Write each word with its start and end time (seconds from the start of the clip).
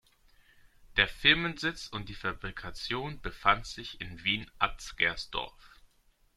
Der 0.97 1.07
Firmensitz 1.07 1.85
und 1.87 2.09
die 2.09 2.15
Fabrikation 2.15 3.21
befand 3.21 3.67
sich 3.67 4.01
in 4.01 4.23
Wien, 4.23 4.49
Atzgersdorf. 4.57 5.53